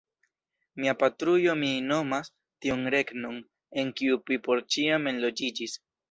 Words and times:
Mia 0.83 0.93
patrujo 1.01 1.53
mi 1.63 1.67
nomas 1.89 2.31
tiun 2.65 2.81
regnon, 2.95 3.37
en 3.83 3.91
kiu 4.01 4.17
mi 4.31 4.39
por 4.47 4.63
ĉiam 4.77 5.07
enloĝiĝis. 5.13 5.77